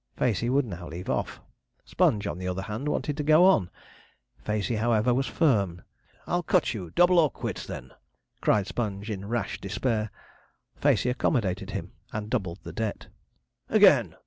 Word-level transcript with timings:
Facey 0.17 0.49
would 0.49 0.65
now 0.65 0.87
leave 0.87 1.11
off. 1.11 1.39
Sponge, 1.85 2.25
on 2.25 2.39
the 2.39 2.47
other 2.47 2.63
hand, 2.63 2.87
wanted 2.89 3.15
to 3.17 3.21
go 3.23 3.45
on. 3.45 3.69
Facey, 4.43 4.77
however, 4.77 5.13
was 5.13 5.27
firm. 5.27 5.83
'I'll 6.25 6.41
cut 6.41 6.73
you 6.73 6.89
double 6.89 7.19
or 7.19 7.29
quits, 7.29 7.67
then,' 7.67 7.91
cried 8.41 8.65
Sponge, 8.65 9.11
in 9.11 9.27
rash 9.27 9.61
despair. 9.61 10.09
Facey 10.75 11.11
accommodated 11.11 11.69
him 11.69 11.91
and 12.11 12.31
doubled 12.31 12.63
the 12.63 12.73
debt. 12.73 13.09
'Again!' 13.69 14.15